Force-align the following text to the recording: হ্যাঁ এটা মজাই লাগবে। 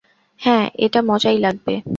হ্যাঁ 0.39 0.65
এটা 0.77 0.99
মজাই 1.01 1.37
লাগবে। 1.37 1.73